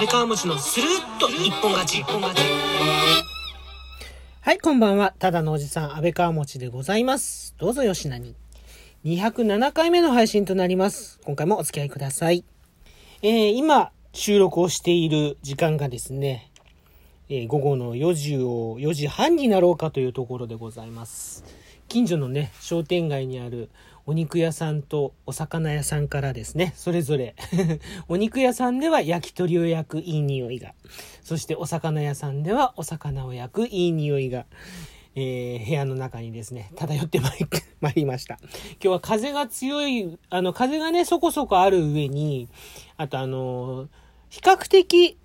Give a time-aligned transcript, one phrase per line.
[0.00, 1.98] 安倍川餅のスルッと一本勝ち。
[1.98, 2.42] 一本勝ち。
[4.40, 5.12] はい、こんばんは。
[5.18, 7.54] ただのおじさん、安倍川餅でございます。
[7.58, 8.34] どうぞよしなに。
[9.04, 11.20] 207回目の配信となります。
[11.26, 12.46] 今回もお付き合いください。
[13.20, 16.50] えー、今、収録をしている時間がですね、
[17.28, 21.44] えー午後の4時を、4時半になろうかというところでございます。
[21.90, 23.68] 近所のね、商店街にある
[24.06, 27.34] お肉屋さんとお魚屋さんからですね、それぞれ、
[28.06, 30.72] お肉屋さんでは焼き鳥を焼くいい匂いが、
[31.24, 34.46] そしてお魚屋さんではお魚を焼くいい匂いが、
[35.16, 37.32] えー部屋の中にですね、漂ってまい
[37.80, 38.38] まいりました。
[38.40, 42.48] 今日は風が強い、あの、風がね、そこそこある上に、
[42.98, 43.88] あとあの
[44.28, 45.18] 比較的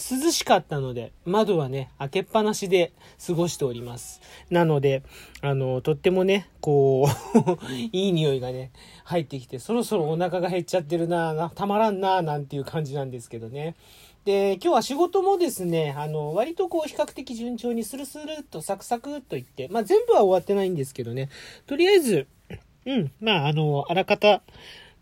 [0.00, 2.92] 涼しかったので、窓はね、開けっぱなしで
[3.24, 4.20] 過ごしております。
[4.50, 5.02] なので、
[5.42, 8.72] あの、とってもね、こう、 いい匂いがね、
[9.04, 13.76] 入ってきて、そろそろお腹が減っちゃってるなな、たまらんななんていう感じなんですけどね。
[14.24, 21.30] で、今日は仕事もですね、あの、割とこう、比較的順調にスルスルっとサクサクっといって、まあ、全部は終わってないんですけどね、
[21.66, 22.26] とりあえず、
[22.86, 24.42] うん、まあ、あの、あらかた、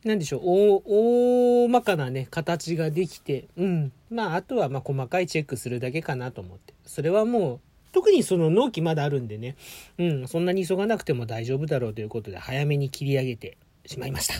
[0.04, 0.82] なんでしょう、大、
[1.64, 3.92] 大まかなね、形ができて、うん。
[4.10, 6.74] まあ、あとは、まあ、細かいチェックするだけかなと思って。
[6.84, 7.60] それはもう、
[7.92, 9.56] 特にその納期まだあるんでね、
[9.98, 14.34] うん、そんなに急がなくても大丈夫だろうということで、早めに切り上げてしまいました。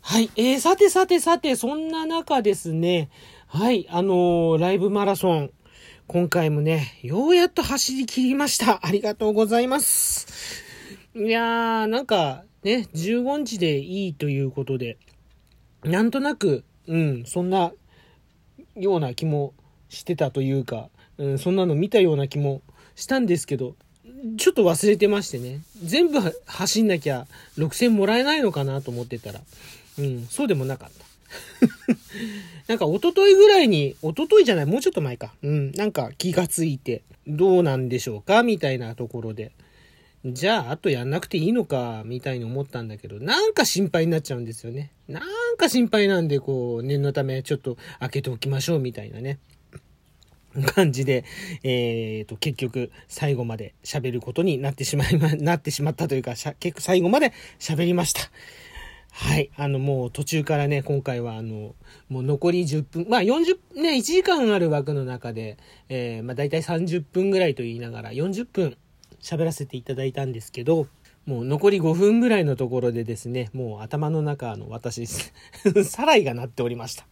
[0.00, 0.30] はい。
[0.36, 3.10] えー、さてさてさて、そんな中ですね、
[3.46, 5.50] はい、あのーライブマラソン、
[6.08, 8.84] 今回もね、ようやっと走り切りました。
[8.84, 10.26] ありがとうございます。
[11.14, 14.98] いやー、なんか、ね、15日でいいということで、
[15.84, 17.72] なんとなく、うん、そんな
[18.76, 19.54] ような気も
[19.88, 22.62] してたというか、うん、そんなの見たような気も
[22.94, 23.74] したんですけど、
[24.36, 27.26] ちょっと忘れてましてね、全部走んなきゃ
[27.58, 29.40] 6000もらえないのかなと思ってたら、
[29.98, 31.04] うん、そうでもなかった。
[32.68, 35.34] なんか一昨日ぐらいに、一昨日じゃない、もうちょっと前か。
[35.42, 39.52] うん、なんか気がついて、どうなんでしょうかみたいなところで。
[40.24, 44.92] じゃあ、あとやんなくていいのか、みたいに思ったんだけど、なんか心配になっちゃうんですよね。
[45.08, 49.40] なんか心配なんで、こう、念のためちょっと開けておきましょう、みたいなね。
[50.74, 51.24] 感じで、
[51.64, 58.20] えーと、結局、最後まで喋ることになってしまいま、 なってしまったというか、結構最後まで喋りました。
[59.10, 59.50] はい。
[59.56, 61.74] あの、もう途中からね、今回はあの、
[62.08, 68.76] もう残り10分、まあ40、ね、1時間ある枠の中で、えー、まあ大体30分ぐらいと言いながら40分
[69.22, 70.88] 喋らせていただいたんですけど、
[71.24, 75.06] もう残り5分ぐらいのところでですね、もう頭の中の私、
[75.86, 77.06] サライが鳴っておりました。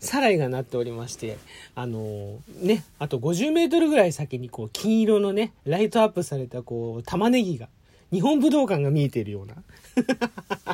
[0.00, 1.36] サライが鳴っておりまして、
[1.74, 7.68] あのね、あと50メートルぐらい先にこう金色のね、ライトアップされたこう玉ねぎが、
[8.10, 9.56] 日本武道館が見えているような。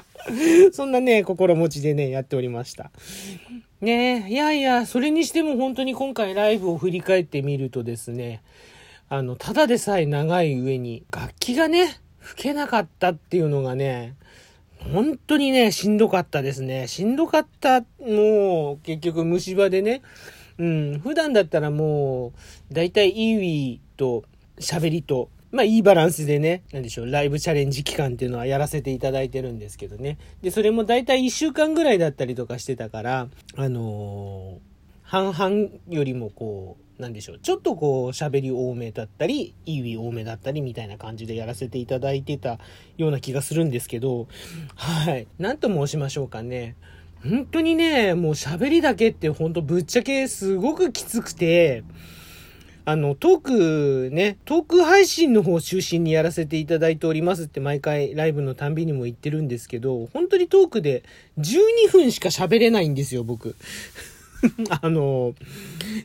[0.72, 2.92] そんなね、心持ちでね、やっておりました。
[3.80, 8.42] ね、いやいや、それにしても本当に今回ライブを振り返ってみるとですね、
[9.12, 14.15] あの、ただでさえ長い上に、楽器がね、吹けなかったっていうのがね、
[14.78, 16.87] 本当にね、しんどかったですね。
[16.87, 20.03] しんどかった、もう、結局虫歯でね、
[20.59, 22.32] うん、普段だったらも
[22.71, 24.22] う、だいたいイーウィーと
[24.60, 30.19] 喋りと、まあいいバランスでね、なんでしょう、ライブチャレンジ期間っていうのはやらせていただいてるんですけどね。
[30.41, 34.71] で、それもだいたい1週間ぐらいだったりとかしてたから、あのー
[35.10, 42.59] 半々よりもこう、なんでしょう、ちょっとこう喋り多めだったり、イーウィー多めだったりみたいな感じでやらせていただいてた
[42.97, 44.28] ような気がするんですけど、
[44.77, 45.27] はい。
[45.39, 46.77] なんと申しましょうかね。
[47.22, 51.84] 本当にね、もう喋りだけって本当ぶっちゃけすごくきつくて、
[52.87, 61.05] あの、トークね、トーク配信の方を中心にやらせていただいておりますって毎回ライブのたんびにも言ってるんですけど、本当にトークで
[61.39, 63.55] 12分しか喋れないんですよ、僕。
[64.83, 65.34] あの、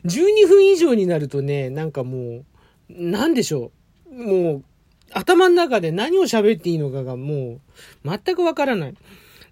[0.04, 2.44] 12分以上になるとね、なんかもう、
[2.90, 3.72] なんでしょ
[4.10, 4.12] う。
[4.12, 4.64] もう、
[5.12, 7.60] 頭の中で何を喋っていいのかがもう、
[8.04, 8.94] 全くわからない。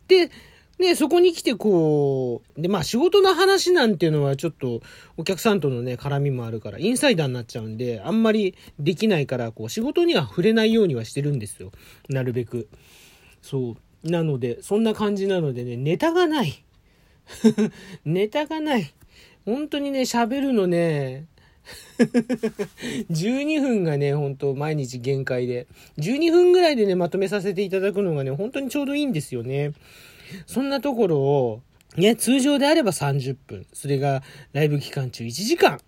[0.08, 0.30] で、
[0.78, 4.80] ね、そこに来てこう、で、まあ仕事の話なんていうのはちょっと
[5.16, 11.70] お客さんとのね、絡みもあるから、インサイダーになっちゃうんで、あんまりできないから、こう仕事には触れないようにはしてるんですよ。
[12.08, 12.68] なるべく。
[13.40, 14.10] そう。
[14.10, 16.64] なので、そんな感じなのでね、ネタがない。
[18.04, 18.92] ネタがない。
[19.44, 21.26] 本当にね、喋るのね、
[23.10, 25.66] 12分がね、本当毎日限界で。
[25.98, 29.72] 12分ぐらいでね、まとめさせていただくのがね、本当にちょうどいいんですよね。
[30.46, 31.60] そんなところを、
[31.96, 33.66] ね、通常であれば30分。
[33.72, 35.80] それがライブ期間中1時間。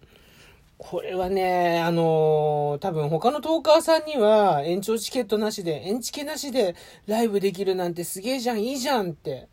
[0.78, 6.76] これはね、あのー多分他のトーカーさんには延長チケットなしで、延チケなしで
[7.06, 9.48] ライブできるなんてすげえじゃん、いいじゃんって。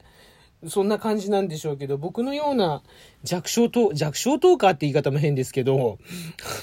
[0.67, 2.81] そんな感じなんでしょうけど、僕のような
[3.23, 5.99] 弱小ト弱小トーカーって言い方も変ですけど、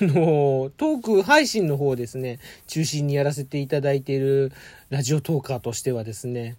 [0.00, 4.52] あの、トーク配信の方ですね、中心にやらせていただいている
[4.91, 6.56] ラジオトーカーとしてはですね、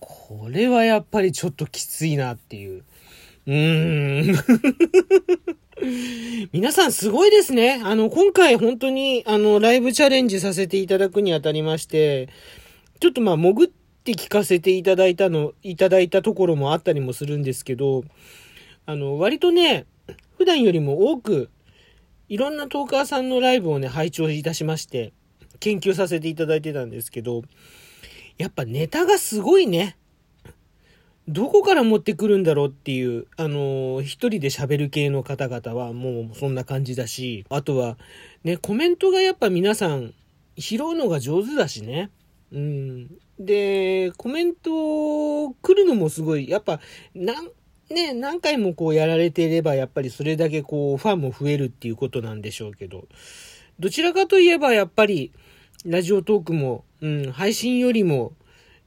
[0.00, 2.84] これはやっぱりちょっときついなっていう。
[3.46, 4.36] うーん。
[6.52, 7.80] 皆さんすごいですね。
[7.84, 12.28] あの、今回本当に、あの、ライブチャレンジさせていただくにあたりまして、
[13.00, 13.68] ちょっとまあ、潜っ
[14.12, 18.04] って聞かせていただいたの、いただいたところもあったりもするんですけど、
[18.86, 19.84] あの、割とね、
[20.38, 21.50] 普段よりも多く、
[22.30, 25.12] いろんなトーカーさんのライブをね、拝聴いたしまして、
[25.60, 27.42] 研究させていただいてたんですけど、
[28.38, 29.98] やっぱネタがすごいね。
[31.26, 37.98] どこから持ってくるんだろうっていう、あのー、一人で喋る系の方々はもうそんな感じだし、あとは、
[38.44, 40.14] ね、コメントがやっぱ皆さん
[40.56, 42.10] 拾うのが上手だしね。
[42.50, 43.18] うん。
[43.38, 46.80] で、コメント来るのもすごい、やっぱ、
[47.14, 47.50] なん、
[47.90, 53.06] ね、何回もこうやられていれば、やっぱりそれだけこう、ファンも増えるっていうことなんでしょうけど、
[53.78, 55.32] どちらかといえばやっぱり、
[55.84, 58.32] ラジオトークも、うん、配信よりも、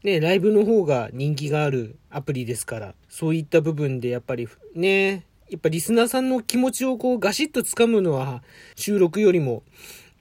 [0.04, 8.42] ね、ライブの方が人気があるアプリですから、そういった部分でやっぱりね、やっぱリスナーさんの気持ちをこうガシッと掴むのは
[8.76, 9.64] 収録よりも、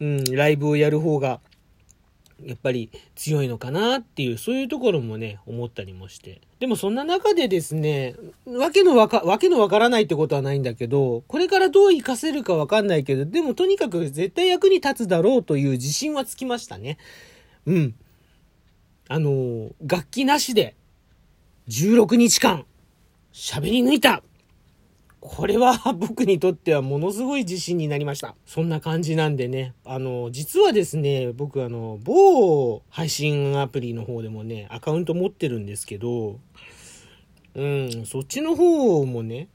[0.00, 1.40] うん、ライブをやる方が
[2.44, 6.40] やっぱり強いのかなっていう、そういうところもね、思ったりもして。
[6.58, 8.14] でもそんな中でですね、
[8.46, 16.98] わけのわか、わけのわからないってことはないんだけど、これからどう活かせるかわかんないけど、でもとにかく絶対役に立つだろうという自信はつきましたね。
[17.66, 17.94] うん。
[19.08, 20.76] あの、楽器なしで、
[21.68, 22.64] 16日間、
[23.32, 24.22] 喋り抜いた
[25.20, 28.34] これは僕にとってはものすごい自信になりました。
[28.46, 29.74] そんな感じなんでね。
[29.84, 36.40] あの、実はですね、僕あの、某配信アプリの方でもね、アカウント持ってるんですけど、
[37.54, 39.48] うん、そっちの方もね、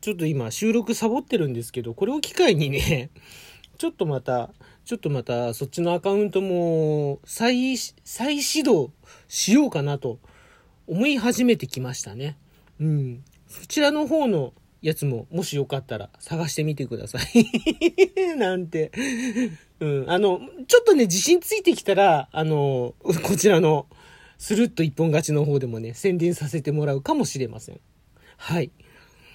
[0.00, 3.10] ちょっと今収録サボってるんですけど、これを機会にね、
[3.78, 4.50] ちょっとまた、
[4.84, 8.92] ちょっとまたそっちのアカウントも再、再始動
[9.26, 10.20] しようかなと
[10.86, 12.36] 思い始めてきましたね。
[12.78, 13.24] うん。
[13.48, 14.52] そちらの方の
[14.84, 17.24] やつも、もしよかったら探してみてください
[18.36, 18.92] なんて。
[19.80, 20.10] うん。
[20.10, 23.86] あの、ちょっとね、自信ついてきたら、あの、こちらの、
[24.36, 27.80] スルッと一本勝ちの方でもね、宣伝させてもらうかもしれません。
[28.36, 28.72] はい。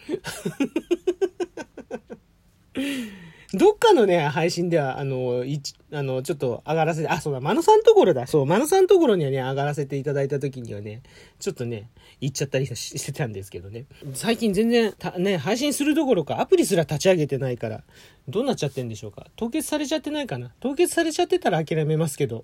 [3.53, 5.45] どっかのね、配信では、あの、
[5.91, 8.27] あの、ちょっと上がらせて、あ、そうだ、マノさんところだ。
[8.27, 11.01] そう、マノさんところにはね、上がらせていただいた時にはね、
[11.39, 11.89] ちょっとね、
[12.21, 13.85] 行っちゃったり してたんですけどね。
[14.13, 17.83] 最近全然、ね、配信するどころか、アプリすら立ち上げてないから、
[18.27, 19.27] どうなっちゃってんでしょうか。
[19.35, 20.51] 凍結されちゃってないかな。
[20.59, 22.43] 凍結されちゃってたら諦めますけど、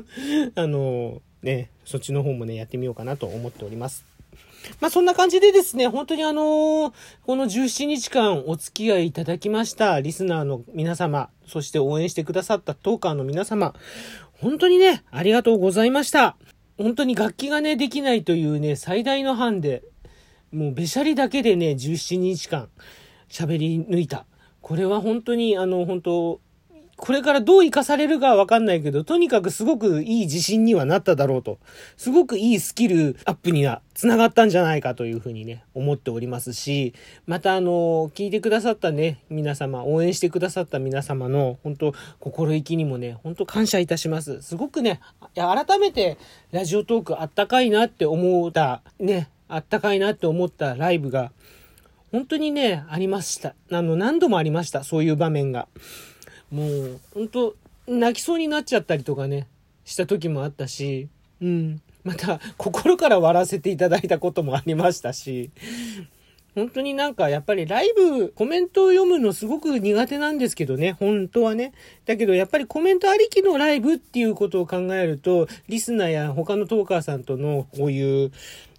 [0.54, 4.04] あの、ね、そっちの方もね、やってみようかなと思っております。
[4.80, 6.92] まあそんな感じでですね、本当にあのー、
[7.24, 13.74] この17日間お付き合いいただきましたリスナーの皆様、そして応援してくださったトーカーの皆様、
[14.32, 16.36] 本当にね、ありがとうございました。
[16.78, 19.82] 本当に楽器がね、できないというね、最大の班で、
[20.52, 22.68] もうべしゃりだけでね、17日間
[23.28, 24.26] 喋り抜いた。
[24.60, 26.40] これは本当に、あの、本当
[27.02, 31.58] これからどう活かされるかはわかんないけど、とにかくすごくいい自信にはなっただろうと。
[31.96, 36.94] すごくいいスキルアップには繋がったんじゃないかというふうにね、思っておりますし、
[37.26, 44.40] またあの、聞いてくださったね、皆様、応援してくださった皆様の、本当心意気にもね、本当感謝いたします。
[44.40, 45.00] すごくね、
[45.34, 46.18] 改めて
[46.52, 51.32] ラジオトークあったかいなって思った、ね、あったかいなって思ったライブが、
[52.12, 53.56] 本当にね、ありました。
[53.72, 54.84] あの、何度もありました。
[54.84, 55.66] そういう場面が。
[56.52, 57.56] もう、ほんと、
[57.88, 59.48] 泣きそうになっちゃったりとかね、
[59.84, 61.08] した時もあったし、
[61.40, 61.80] うん。
[62.04, 65.50] また、心から笑わせていただいたこともありましたし、
[66.54, 71.72] 本当になんかやっぱりライブ、コメントを読むのすごく苦手なんですけどね、本当はね。
[72.04, 78.32] だけどやっぱりコメントありきのライブっていうことを考えると、リスナーや他のトーカーさんとのこういう、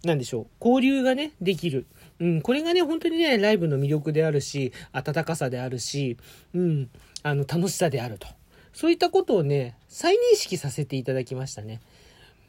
[0.03, 1.87] なんでしょう、交流がね、できる。
[2.19, 6.17] うん、これがね、本当にね、ライブの魅力であるし、温かさであるし、
[6.53, 6.89] うん、
[7.23, 8.27] あの、楽しさであると。
[8.73, 11.79] そういったことをね、再認識させていただきましたね。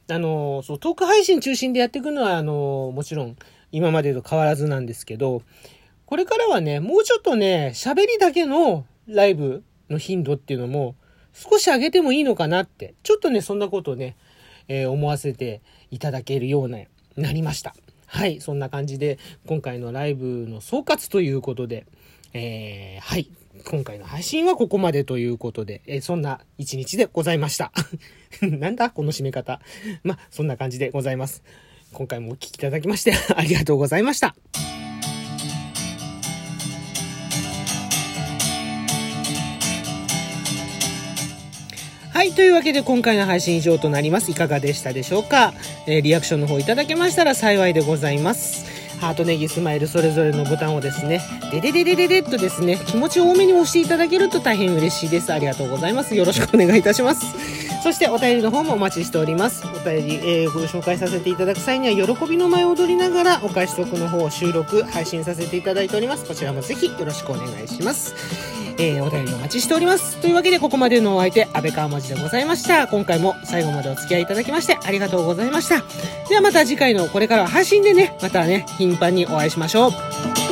[0.07, 3.35] あの、そう、トーク配信中心でやっていくのは、あの、もちろん、
[3.71, 5.41] 今までと変わらずなんですけど、
[6.05, 10.95] これからはね、もうちょっとね、喋りだけのライブの頻度っていうのも、
[11.33, 14.15] 少し上げてもいいのかなって、ちょっとね、そんなことをね、
[14.67, 16.79] えー、思わせていただけるような、
[17.17, 17.75] なりました。
[18.05, 21.85] はい、そんな感じで、今回のライブの総括ということで、
[22.33, 23.29] えー、はい、
[23.63, 27.71] 今回の配信はここまでということで、えー、そんな一日でございました。
[28.41, 28.89] なんだ？
[28.89, 29.61] この締め方。
[30.03, 31.43] まあ、そんな感じでございます。
[31.93, 34.35] 今回もお聞きいただきまして ありがとうございました。
[42.13, 42.31] はい。
[42.31, 44.31] というわけで今回の配信以上となります。
[44.31, 45.53] いかがでしたでしょうか、
[45.85, 48.84] えー、リアクションの方いただけましたら幸いでございます。
[48.99, 51.21] ハートネギスマイルそれぞれのボタンをですね、
[51.51, 55.33] ででででででっとですね、気持ち多めに押していただけると大変嬉しいです。
[55.33, 56.15] ありがとうございます。
[56.15, 57.64] よろしくお願いいたします。
[57.85, 59.63] そしてお便りの方もお待ちしております。
[59.67, 66.25] お便り、えー、ご紹介させていただく際には、喜びの舞を踊りながら、お返しトークの方を収録、配信させていただいております。
[66.25, 68.15] こちらもぜひよろしくお願いします。
[68.79, 70.19] えー、お便りお待ちしております。
[70.19, 72.87] というわけで、ここまでのお相手、安倍川文字でございました。
[72.87, 75.83] 今回も最後までお付き合いいただきまして、ありがとうございました。
[76.27, 80.44] ではまた次回のこれからは配信でね、またね、頻繁にお会いしましょう。